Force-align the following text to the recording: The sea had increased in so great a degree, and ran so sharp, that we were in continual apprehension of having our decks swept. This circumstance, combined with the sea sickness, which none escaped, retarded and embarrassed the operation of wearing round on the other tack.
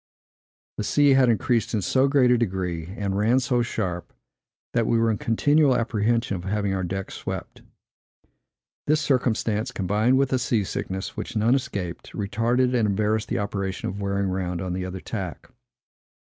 The 0.77 0.83
sea 0.83 1.11
had 1.11 1.29
increased 1.29 1.75
in 1.75 1.83
so 1.83 2.07
great 2.07 2.31
a 2.31 2.37
degree, 2.39 2.87
and 2.97 3.15
ran 3.15 3.39
so 3.39 3.61
sharp, 3.61 4.11
that 4.73 4.87
we 4.87 4.97
were 4.97 5.11
in 5.11 5.19
continual 5.19 5.77
apprehension 5.77 6.35
of 6.37 6.43
having 6.43 6.73
our 6.73 6.81
decks 6.81 7.13
swept. 7.13 7.61
This 8.87 8.99
circumstance, 8.99 9.71
combined 9.71 10.17
with 10.17 10.29
the 10.29 10.39
sea 10.39 10.63
sickness, 10.63 11.15
which 11.15 11.35
none 11.35 11.53
escaped, 11.53 12.13
retarded 12.13 12.73
and 12.73 12.87
embarrassed 12.87 13.27
the 13.27 13.37
operation 13.37 13.89
of 13.89 14.01
wearing 14.01 14.27
round 14.29 14.59
on 14.59 14.73
the 14.73 14.85
other 14.85 15.01
tack. 15.01 15.51